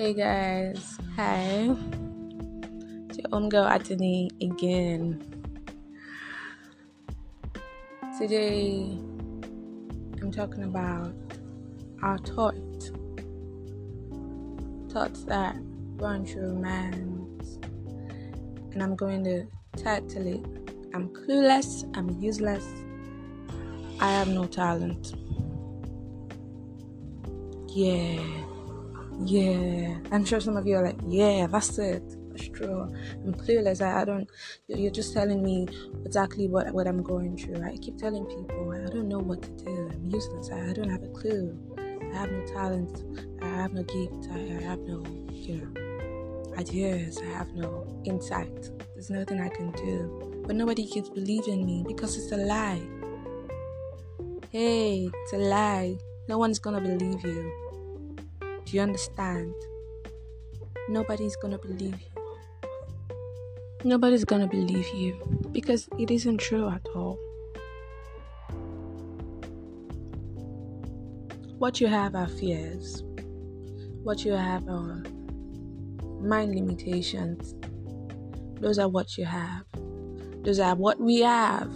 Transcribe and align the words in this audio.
Hey 0.00 0.14
guys, 0.14 0.96
hi. 1.14 1.76
It's 3.10 3.18
your 3.18 3.28
own 3.32 3.50
girl 3.50 3.66
Anthony 3.66 4.30
again. 4.40 5.20
Today 8.18 8.96
I'm 10.22 10.32
talking 10.32 10.64
about 10.64 11.12
our 12.02 12.16
thoughts. 12.16 12.92
Thoughts 14.90 15.24
that 15.24 15.56
run 15.96 16.24
through 16.24 16.54
minds. 16.54 17.58
And 18.72 18.82
I'm 18.82 18.96
going 18.96 19.22
to 19.24 19.44
title 19.76 20.26
it 20.26 20.46
I'm 20.94 21.10
clueless, 21.10 21.84
I'm 21.94 22.18
useless, 22.22 22.66
I 24.00 24.10
have 24.12 24.28
no 24.28 24.46
talent. 24.46 25.12
Yeah. 27.68 28.46
Yeah. 29.24 29.98
I'm 30.12 30.24
sure 30.24 30.40
some 30.40 30.56
of 30.56 30.66
you 30.66 30.76
are 30.76 30.84
like, 30.84 30.98
yeah, 31.06 31.46
that's 31.46 31.78
it. 31.78 32.02
That's 32.30 32.48
true. 32.48 32.82
I'm 33.24 33.34
clueless. 33.34 33.80
I, 33.84 34.02
I 34.02 34.04
don't 34.04 34.28
you're 34.68 34.90
just 34.90 35.12
telling 35.12 35.42
me 35.42 35.66
exactly 36.04 36.48
what, 36.48 36.72
what 36.72 36.86
I'm 36.86 37.02
going 37.02 37.36
through. 37.36 37.62
I 37.62 37.76
keep 37.76 37.98
telling 37.98 38.24
people 38.24 38.72
I 38.72 38.88
don't 38.90 39.08
know 39.08 39.18
what 39.18 39.42
to 39.42 39.50
do. 39.50 39.90
I'm 39.92 40.06
useless. 40.06 40.50
I, 40.50 40.70
I 40.70 40.72
don't 40.72 40.88
have 40.88 41.02
a 41.02 41.08
clue. 41.08 41.58
I 41.78 42.16
have 42.16 42.30
no 42.30 42.46
talent. 42.46 43.04
I 43.42 43.46
have 43.46 43.72
no 43.72 43.82
gift. 43.82 44.28
I, 44.32 44.58
I 44.58 44.62
have 44.62 44.78
no, 44.80 45.04
you 45.30 45.56
know, 45.74 46.54
ideas. 46.56 47.18
I 47.18 47.26
have 47.36 47.52
no 47.54 47.86
insight. 48.04 48.70
There's 48.94 49.10
nothing 49.10 49.40
I 49.40 49.48
can 49.48 49.70
do. 49.72 50.42
But 50.46 50.56
nobody 50.56 50.86
keeps 50.86 51.08
believing 51.08 51.66
me 51.66 51.84
because 51.86 52.16
it's 52.16 52.32
a 52.32 52.36
lie. 52.36 52.82
Hey, 54.50 55.10
it's 55.12 55.32
a 55.32 55.38
lie. 55.38 55.96
No 56.28 56.38
one's 56.38 56.58
gonna 56.58 56.80
believe 56.80 57.22
you. 57.24 57.69
Do 58.70 58.76
you 58.76 58.82
understand? 58.84 59.52
Nobody's 60.88 61.34
gonna 61.34 61.58
believe 61.58 61.96
you. 62.00 62.22
Nobody's 63.82 64.24
gonna 64.24 64.46
believe 64.46 64.86
you 64.94 65.48
because 65.50 65.88
it 65.98 66.12
isn't 66.12 66.38
true 66.38 66.68
at 66.68 66.86
all. 66.94 67.18
What 71.58 71.80
you 71.80 71.88
have 71.88 72.14
are 72.14 72.28
fears. 72.28 73.02
What 74.04 74.24
you 74.24 74.34
have 74.34 74.68
are 74.68 75.02
mind 76.20 76.54
limitations. 76.54 77.56
Those 78.60 78.78
are 78.78 78.88
what 78.88 79.18
you 79.18 79.24
have. 79.24 79.64
Those 80.44 80.60
are 80.60 80.76
what 80.76 81.00
we 81.00 81.22
have. 81.22 81.72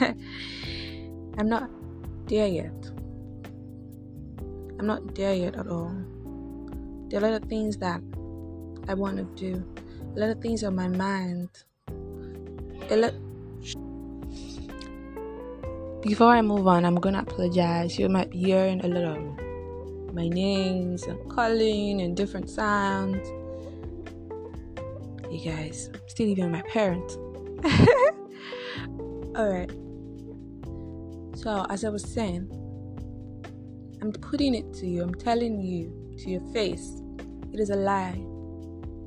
I'm 1.36 1.46
not 1.50 1.68
there 2.26 2.48
yet. 2.48 2.93
I'm 4.78 4.86
not 4.86 5.14
there 5.14 5.34
yet 5.34 5.54
at 5.56 5.66
all. 5.68 5.94
There 7.08 7.22
are 7.22 7.26
a 7.26 7.30
lot 7.30 7.42
of 7.42 7.48
things 7.48 7.76
that 7.78 8.00
I 8.88 8.94
want 8.94 9.16
to 9.18 9.24
do, 9.36 9.62
a 10.16 10.18
lot 10.18 10.30
of 10.30 10.40
things 10.42 10.64
on 10.64 10.74
my 10.74 10.88
mind. 10.88 11.48
A 12.90 12.96
lot. 12.96 13.14
Before 16.02 16.28
I 16.28 16.42
move 16.42 16.66
on, 16.66 16.84
I'm 16.84 16.96
gonna 16.96 17.20
apologize. 17.20 17.98
You 17.98 18.08
might 18.08 18.30
be 18.30 18.38
hearing 18.38 18.84
a 18.84 18.88
lot 18.88 19.04
of 19.16 20.14
my 20.14 20.28
names 20.28 21.04
and 21.04 21.18
calling 21.30 22.02
and 22.02 22.16
different 22.16 22.50
sounds. 22.50 23.26
You 25.30 25.50
guys, 25.50 25.90
I'm 25.92 26.00
still 26.06 26.28
even 26.28 26.52
my 26.52 26.62
parents. 26.62 27.16
Alright. 29.36 29.70
So, 31.36 31.66
as 31.68 31.84
I 31.84 31.88
was 31.88 32.04
saying, 32.04 32.48
I'm 34.04 34.12
putting 34.12 34.54
it 34.54 34.70
to 34.74 34.86
you, 34.86 35.02
I'm 35.02 35.14
telling 35.14 35.62
you 35.62 36.14
to 36.18 36.28
your 36.28 36.42
face, 36.52 37.00
it 37.54 37.58
is 37.58 37.70
a 37.70 37.74
lie. 37.74 38.22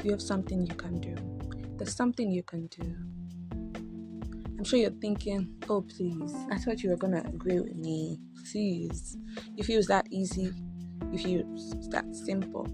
You 0.03 0.09
have 0.09 0.23
something 0.23 0.65
you 0.65 0.73
can 0.73 0.99
do. 0.99 1.15
There's 1.77 1.95
something 1.95 2.31
you 2.31 2.41
can 2.41 2.65
do. 2.65 2.95
I'm 4.57 4.63
sure 4.63 4.79
you're 4.79 4.89
thinking, 4.89 5.53
oh, 5.69 5.83
please, 5.83 6.33
I 6.49 6.57
thought 6.57 6.81
you 6.81 6.89
were 6.89 6.95
gonna 6.95 7.21
agree 7.27 7.59
with 7.59 7.75
me. 7.75 8.17
Please. 8.51 9.15
If 9.55 9.69
it 9.69 9.77
was 9.77 9.85
that 9.85 10.07
easy, 10.09 10.51
if 11.13 11.23
it 11.27 11.45
was 11.45 11.89
that 11.89 12.15
simple. 12.15 12.65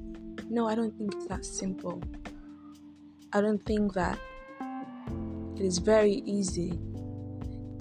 No, 0.49 0.65
I 0.65 0.75
don't 0.75 0.97
think 0.97 1.13
it's 1.15 1.27
that 1.27 1.43
simple. 1.43 2.01
I 3.33 3.41
don't 3.41 3.65
think 3.65 3.95
that 3.95 4.17
it 5.57 5.61
is 5.61 5.77
very 5.77 6.23
easy 6.25 6.79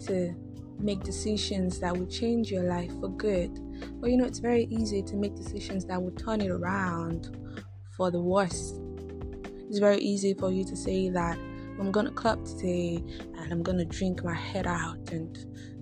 to 0.07 0.35
make 0.81 1.05
decisions 1.05 1.79
that 1.79 1.97
will 1.97 2.09
change 2.09 2.51
your 2.51 2.65
life 2.65 2.91
for 2.99 3.09
good. 3.09 3.57
But 4.01 4.11
you 4.11 4.17
know, 4.17 4.25
it's 4.25 4.39
very 4.39 4.65
easy 4.71 5.03
to 5.03 5.17
make 5.17 5.35
decisions 5.35 5.85
that 5.87 6.03
will 6.03 6.13
turn 6.13 6.41
it 6.41 6.51
around 6.51 7.37
for 7.97 8.11
the 8.11 8.21
worse. 8.21 8.79
It's 9.69 9.79
very 9.79 9.99
easy 9.99 10.35
for 10.35 10.51
you 10.51 10.65
to 10.65 10.77
say 10.77 11.09
that 11.11 11.39
I'm 11.79 11.91
gonna 11.91 12.11
club 12.11 12.45
today 12.45 13.03
and 13.39 13.53
I'm 13.53 13.63
gonna 13.63 13.85
drink 13.85 14.23
my 14.25 14.35
head 14.35 14.67
out 14.67 14.99
and 15.11 15.37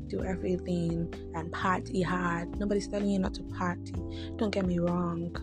do 0.09 0.23
everything 0.25 1.13
and 1.35 1.51
party 1.53 2.03
hard. 2.03 2.59
Nobody's 2.59 2.89
telling 2.89 3.09
you 3.09 3.19
not 3.19 3.35
to 3.35 3.43
party. 3.43 3.95
Don't 4.37 4.51
get 4.51 4.67
me 4.67 4.79
wrong. 4.79 5.35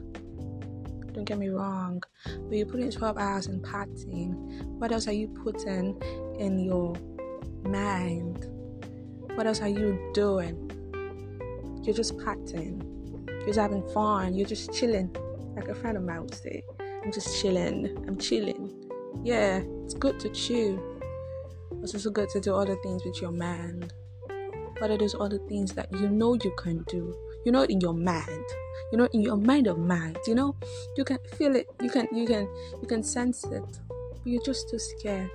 Don't 1.14 1.26
get 1.26 1.40
me 1.40 1.50
wrong. 1.50 2.04
But 2.26 2.58
you're 2.58 2.68
putting 2.68 2.92
12 2.92 3.18
hours 3.18 3.48
in 3.48 3.62
partying. 3.62 4.34
What 4.78 4.92
else 4.92 5.08
are 5.08 5.14
you 5.14 5.30
putting 5.30 6.00
in 6.38 6.60
your 6.60 6.96
mind? 7.64 8.46
What 9.36 9.48
else 9.48 9.62
are 9.62 9.68
you 9.68 10.12
doing? 10.14 10.72
You're 11.88 11.96
just 11.96 12.18
partying. 12.18 12.84
You're 13.30 13.46
just 13.46 13.60
having 13.60 13.82
fun. 13.94 14.36
You're 14.36 14.46
just 14.46 14.74
chilling. 14.74 15.16
Like 15.56 15.70
a 15.70 15.74
friend 15.74 15.96
of 15.96 16.04
mine 16.04 16.20
would 16.20 16.36
say. 16.36 16.62
I'm 16.82 17.14
just 17.14 17.42
chilling. 17.42 17.98
I'm 18.06 18.18
chilling. 18.18 18.74
Yeah, 19.24 19.62
it's 19.86 19.94
good 19.94 20.20
to 20.20 20.30
chill. 20.32 20.78
It's 21.82 21.94
also 21.94 22.10
good 22.10 22.28
to 22.32 22.42
do 22.42 22.54
other 22.54 22.76
things 22.84 23.06
with 23.06 23.22
your 23.22 23.32
mind. 23.32 23.94
What 24.80 24.92
are 24.92 24.98
those 24.98 25.16
other 25.18 25.40
things 25.48 25.72
that 25.76 25.90
you 25.94 26.10
know 26.10 26.34
you 26.34 26.54
can 26.58 26.84
do? 26.90 27.16
You 27.46 27.54
know 27.54 27.64
in 27.64 27.80
your 27.80 27.94
mind. 27.94 28.46
You 28.92 28.98
know 28.98 29.08
in 29.14 29.22
your 29.22 29.38
mind 29.38 29.68
of 29.68 29.78
mind. 29.78 30.18
You 30.28 30.36
know, 30.36 30.58
you 30.98 31.06
can 31.06 31.20
feel 31.38 31.56
it. 31.56 31.68
You 31.82 31.90
can 31.90 32.10
you 32.12 32.28
can 32.28 32.50
you 32.82 32.88
can 32.90 33.02
sense 33.02 33.46
it. 33.46 33.64
But 33.88 34.20
you're 34.26 34.44
just 34.44 34.70
too 34.70 34.78
scared. 34.78 35.32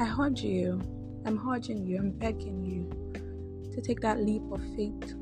I 0.00 0.06
heard 0.06 0.38
you. 0.38 0.80
I'm 1.26 1.38
urging 1.46 1.86
you, 1.86 1.98
I'm 1.98 2.10
begging 2.12 2.64
you 2.64 3.01
to 3.74 3.80
take 3.80 4.00
that 4.00 4.20
leap 4.20 4.42
of 4.50 4.60
faith. 4.76 5.14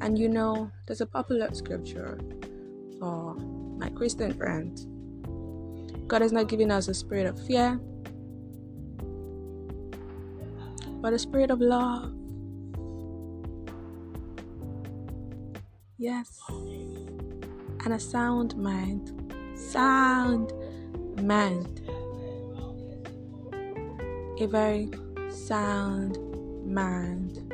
And 0.00 0.18
you 0.18 0.28
know, 0.28 0.70
there's 0.86 1.00
a 1.00 1.06
popular 1.06 1.52
scripture 1.52 2.18
for 2.98 3.34
my 3.78 3.90
Christian 3.90 4.32
friends. 4.32 4.86
God 6.06 6.22
has 6.22 6.32
not 6.32 6.48
given 6.48 6.70
us 6.70 6.88
a 6.88 6.94
spirit 6.94 7.26
of 7.26 7.38
fear, 7.46 7.78
but 11.00 11.12
a 11.12 11.18
spirit 11.18 11.50
of 11.50 11.60
love. 11.60 12.12
Yes. 15.98 16.40
And 17.84 17.92
a 17.92 18.00
sound 18.00 18.56
mind. 18.56 19.12
Sound 19.54 20.52
mind 21.22 21.80
a 24.40 24.46
very 24.46 24.90
sound 25.30 26.18
mind. 26.66 27.52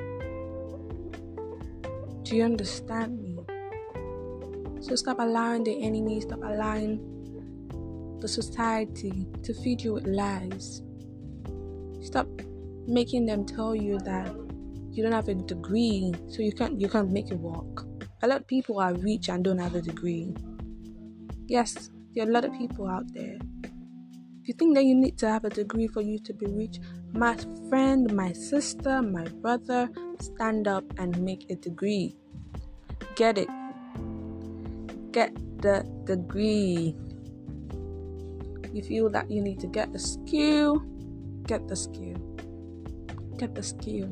Do 2.25 2.37
you 2.37 2.45
understand 2.45 3.23
me? 3.23 3.39
So 4.81 4.95
stop 4.97 5.19
allowing 5.19 5.65
the 5.65 5.83
enemy, 5.83 6.21
stop 6.21 6.41
allowing 6.43 8.19
the 8.21 8.29
society 8.29 9.27
to 9.43 9.55
feed 9.55 9.83
you 9.83 9.95
with 9.95 10.07
lies. 10.07 10.83
Stop 12.01 12.29
making 12.87 13.27
them 13.27 13.45
tell 13.45 13.75
you 13.75 13.99
that 14.01 14.35
you 14.91 15.03
don't 15.03 15.13
have 15.13 15.29
a 15.29 15.35
degree, 15.35 16.15
so 16.29 16.43
you 16.43 16.53
can't 16.53 16.81
you 16.81 16.89
can't 16.89 17.11
make 17.11 17.31
it 17.31 17.39
work. 17.39 17.85
A 18.23 18.29
lot 18.29 18.41
of 18.41 18.47
people 18.47 18.81
are 18.81 18.95
rich 18.95 19.29
and 19.29 19.45
don't 19.45 19.59
have 19.59 19.75
a 19.75 19.83
degree. 19.83 20.35
Yes, 21.47 21.91
there 22.15 22.25
are 22.25 22.29
a 22.29 22.33
lot 22.33 22.45
of 22.45 22.53
people 22.55 22.89
out 22.89 23.13
there 23.13 23.39
you 24.49 24.55
think 24.55 24.75
that 24.75 24.85
you 24.85 24.95
need 24.95 25.19
to 25.19 25.29
have 25.29 25.45
a 25.45 25.51
degree 25.51 25.87
for 25.87 26.03
you 26.03 26.19
to 26.21 26.33
be 26.33 26.47
rich, 26.47 26.79
my 27.13 27.37
friend, 27.69 28.13
my 28.15 28.33
sister, 28.33 29.03
my 29.03 29.25
brother, 29.43 29.89
stand 30.21 30.69
up 30.69 30.85
and 30.99 31.21
make 31.23 31.51
a 31.51 31.57
degree. 31.57 32.17
Get 33.15 33.39
it. 33.39 33.49
Get 35.13 35.35
the 35.63 35.85
degree. 36.05 36.95
You 38.73 38.83
feel 38.83 39.09
that 39.11 39.31
you 39.31 39.41
need 39.41 39.59
to 39.61 39.67
get 39.67 39.93
the 39.93 39.99
skill, 39.99 40.81
get 41.47 41.67
the 41.67 41.77
skill. 41.77 42.19
Get 43.39 43.55
the 43.55 43.63
skill. 43.63 44.09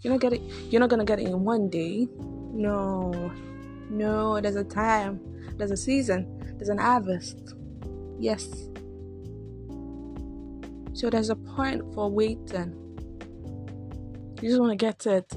You're 0.00 0.12
not 0.12 0.20
get 0.20 0.34
it 0.34 0.42
you're 0.70 0.80
not 0.80 0.90
gonna 0.90 1.04
get 1.04 1.18
it 1.18 1.26
in 1.26 1.44
one 1.44 1.68
day. 1.68 2.06
No. 2.18 3.32
No, 3.90 4.40
there's 4.40 4.56
a 4.56 4.64
time, 4.64 5.20
there's 5.56 5.70
a 5.70 5.76
season, 5.76 6.26
there's 6.58 6.68
an 6.68 6.78
harvest. 6.78 7.54
Yes, 8.18 8.68
so 10.98 11.08
there's 11.08 11.30
a 11.30 11.36
point 11.36 11.94
for 11.94 12.10
waiting. 12.10 12.74
You 14.42 14.48
just 14.48 14.60
want 14.60 14.72
to 14.72 14.76
get 14.76 15.06
it. 15.06 15.28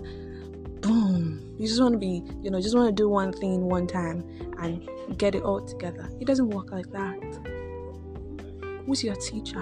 Boom. 0.81 1.55
You 1.59 1.67
just 1.67 1.79
want 1.79 1.93
to 1.93 1.99
be, 1.99 2.23
you 2.41 2.49
know, 2.49 2.59
just 2.59 2.75
want 2.75 2.87
to 2.87 2.99
do 2.99 3.07
one 3.07 3.31
thing 3.31 3.69
one 3.69 3.85
time 3.85 4.23
and 4.57 4.89
get 5.19 5.35
it 5.35 5.43
all 5.43 5.63
together. 5.63 6.09
It 6.19 6.25
doesn't 6.25 6.49
work 6.49 6.71
like 6.71 6.91
that. 6.93 7.19
Who's 8.87 9.03
your 9.03 9.13
teacher? 9.13 9.61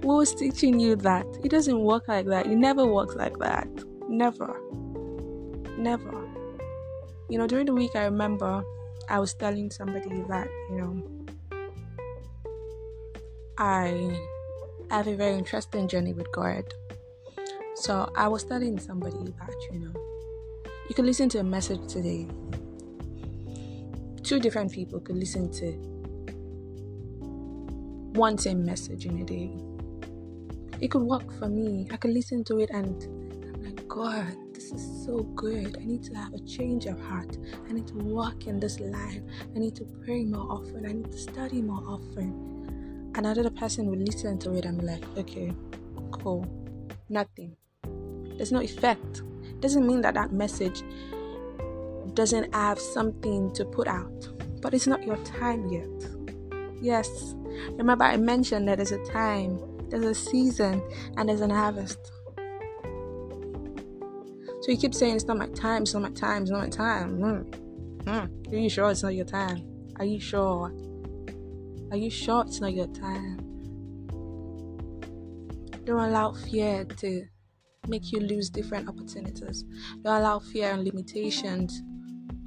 Who 0.00 0.06
was 0.06 0.32
teaching 0.32 0.78
you 0.78 0.94
that? 0.96 1.26
It 1.42 1.50
doesn't 1.50 1.80
work 1.80 2.06
like 2.06 2.26
that. 2.26 2.46
It 2.46 2.56
never 2.56 2.86
works 2.86 3.16
like 3.16 3.36
that. 3.38 3.66
Never. 4.08 4.56
Never. 5.76 6.28
You 7.28 7.38
know, 7.38 7.48
during 7.48 7.66
the 7.66 7.74
week, 7.74 7.96
I 7.96 8.04
remember 8.04 8.62
I 9.08 9.18
was 9.18 9.34
telling 9.34 9.72
somebody 9.72 10.22
that, 10.28 10.46
you 10.70 10.76
know, 10.76 11.19
I 13.62 14.18
have 14.90 15.06
a 15.06 15.14
very 15.14 15.36
interesting 15.36 15.86
journey 15.86 16.14
with 16.14 16.32
God. 16.32 16.64
So 17.74 18.10
I 18.16 18.26
was 18.26 18.42
telling 18.42 18.78
somebody 18.78 19.18
that, 19.18 19.54
you 19.70 19.80
know, 19.80 19.92
you 20.88 20.94
can 20.94 21.04
listen 21.04 21.28
to 21.28 21.40
a 21.40 21.44
message 21.44 21.86
today. 21.86 22.26
Two 24.22 24.40
different 24.40 24.72
people 24.72 24.98
could 25.00 25.16
listen 25.16 25.52
to 25.52 25.72
one 28.18 28.38
same 28.38 28.64
message 28.64 29.04
in 29.04 29.18
a 29.18 29.24
day. 29.24 29.52
It 30.80 30.90
could 30.90 31.02
work 31.02 31.30
for 31.38 31.50
me. 31.50 31.86
I 31.92 31.98
could 31.98 32.12
listen 32.12 32.42
to 32.44 32.60
it 32.60 32.70
and 32.70 33.02
I'm 33.44 33.62
like, 33.62 33.86
God, 33.86 34.38
this 34.54 34.72
is 34.72 35.04
so 35.04 35.18
good. 35.34 35.76
I 35.78 35.84
need 35.84 36.02
to 36.04 36.14
have 36.14 36.32
a 36.32 36.40
change 36.46 36.86
of 36.86 36.98
heart. 36.98 37.36
I 37.68 37.72
need 37.74 37.88
to 37.88 37.96
walk 37.96 38.46
in 38.46 38.58
this 38.58 38.80
life. 38.80 39.20
I 39.54 39.58
need 39.58 39.76
to 39.76 39.84
pray 40.02 40.24
more 40.24 40.50
often. 40.50 40.86
I 40.86 40.92
need 40.92 41.12
to 41.12 41.18
study 41.18 41.60
more 41.60 41.84
often. 41.86 42.59
Another 43.14 43.50
person 43.50 43.86
would 43.90 44.00
listen 44.00 44.38
to 44.38 44.54
it 44.54 44.64
and 44.64 44.78
be 44.78 44.86
like, 44.86 45.04
okay, 45.18 45.52
cool, 46.12 46.46
nothing. 47.08 47.56
There's 48.36 48.52
no 48.52 48.60
effect. 48.60 49.22
Doesn't 49.60 49.86
mean 49.86 50.00
that 50.02 50.14
that 50.14 50.32
message 50.32 50.82
doesn't 52.14 52.54
have 52.54 52.78
something 52.78 53.52
to 53.52 53.64
put 53.64 53.88
out, 53.88 54.28
but 54.62 54.74
it's 54.74 54.86
not 54.86 55.02
your 55.04 55.16
time 55.18 55.68
yet. 55.68 56.10
Yes, 56.80 57.34
remember 57.72 58.04
I 58.04 58.16
mentioned 58.16 58.68
that 58.68 58.76
there's 58.76 58.92
a 58.92 59.04
time, 59.06 59.60
there's 59.88 60.04
a 60.04 60.14
season, 60.14 60.82
and 61.16 61.28
there's 61.28 61.40
an 61.40 61.50
harvest. 61.50 61.98
So 64.62 64.70
you 64.70 64.76
keep 64.76 64.94
saying 64.94 65.16
it's 65.16 65.24
not 65.24 65.38
my 65.38 65.48
time, 65.48 65.82
it's 65.82 65.94
not 65.94 66.02
my 66.02 66.10
time, 66.10 66.42
it's 66.42 66.50
not 66.50 66.60
my 66.60 66.68
time. 66.68 67.18
Mm. 67.18 68.04
Mm. 68.04 68.52
Are 68.52 68.56
you 68.56 68.68
sure 68.68 68.90
it's 68.90 69.02
not 69.02 69.14
your 69.14 69.24
time? 69.24 69.66
Are 69.96 70.04
you 70.04 70.20
sure? 70.20 70.72
Are 71.90 71.96
you 71.96 72.10
sure 72.10 72.42
it's 72.42 72.60
not 72.60 72.74
your 72.74 72.86
time? 72.88 73.38
Don't 75.84 76.00
allow 76.00 76.32
fear 76.32 76.84
to 76.84 77.24
make 77.88 78.12
you 78.12 78.20
lose 78.20 78.50
different 78.50 78.88
opportunities. 78.88 79.64
Don't 80.02 80.16
allow 80.16 80.38
fear 80.38 80.70
and 80.70 80.84
limitations 80.84 81.82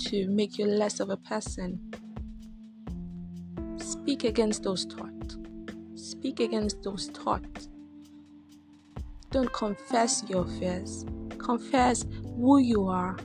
to 0.05 0.27
make 0.27 0.57
you 0.57 0.65
less 0.65 0.99
of 0.99 1.09
a 1.09 1.17
person. 1.17 1.91
Speak 3.77 4.23
against 4.23 4.63
those 4.63 4.85
thoughts. 4.85 5.37
Speak 5.95 6.39
against 6.39 6.83
those 6.83 7.07
thoughts. 7.07 7.69
Don't 9.31 9.51
confess 9.51 10.23
your 10.29 10.45
fears 10.45 11.05
confess 11.43 12.05
who 12.37 12.57
you 12.57 12.87
are. 12.87 13.17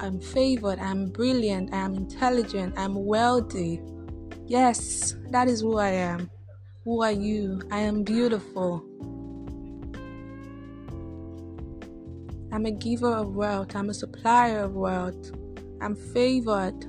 I'm 0.00 0.20
favored, 0.20 0.78
I'm 0.78 1.10
brilliant, 1.10 1.74
I'm 1.74 1.94
intelligent, 1.94 2.74
I'm 2.78 2.94
wealthy. 2.94 3.80
Yes, 4.46 5.16
that 5.30 5.48
is 5.48 5.62
who 5.62 5.78
I 5.78 5.90
am. 5.90 6.30
Who 6.84 7.02
are 7.02 7.12
you? 7.12 7.62
I 7.70 7.80
am 7.80 8.02
beautiful. 8.04 8.84
I'm 12.52 12.66
a 12.66 12.70
giver 12.70 13.12
of 13.12 13.34
wealth, 13.34 13.74
I'm 13.74 13.90
a 13.90 13.94
supplier 13.94 14.60
of 14.60 14.74
wealth, 14.74 15.32
I'm 15.80 15.96
favored. 15.96 16.84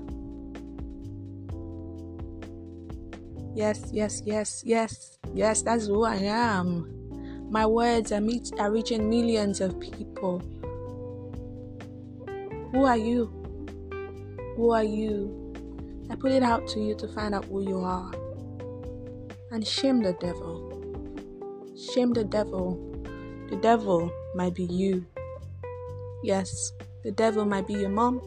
Yes, 3.55 3.89
yes, 3.91 4.21
yes, 4.25 4.61
yes, 4.65 5.17
yes, 5.33 5.61
that's 5.61 5.87
who 5.87 6.03
I 6.03 6.17
am. 6.17 6.91
My 7.49 7.65
words 7.65 8.11
are, 8.11 8.21
meet, 8.21 8.51
are 8.59 8.69
reaching 8.69 9.09
millions 9.09 9.61
of 9.61 9.79
people. 9.79 10.39
Who 12.71 12.83
are 12.83 12.97
you? 12.97 13.31
Who 14.57 14.71
are 14.71 14.83
you? 14.83 15.44
I 16.09 16.15
put 16.15 16.31
it 16.31 16.43
out 16.43 16.67
to 16.69 16.79
you 16.79 16.95
to 16.95 17.07
find 17.07 17.35
out 17.35 17.45
who 17.45 17.61
you 17.61 17.79
are. 17.79 18.11
And 19.51 19.65
shame 19.65 20.01
the 20.01 20.13
devil. 20.13 20.71
Shame 21.93 22.13
the 22.13 22.23
devil. 22.23 22.79
The 23.49 23.57
devil 23.57 24.11
might 24.33 24.55
be 24.55 24.63
you. 24.63 25.05
Yes, 26.23 26.71
the 27.03 27.11
devil 27.11 27.45
might 27.45 27.67
be 27.67 27.73
your 27.73 27.89
mom. 27.89 28.21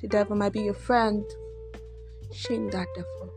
The 0.00 0.08
devil 0.08 0.36
might 0.36 0.52
be 0.52 0.62
your 0.62 0.74
friend. 0.74 1.24
Shame 2.32 2.70
that 2.70 2.88
devil. 2.94 3.33